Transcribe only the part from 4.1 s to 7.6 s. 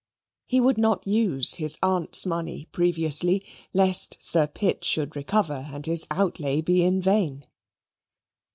Sir Pitt should recover and his outlay be in vain.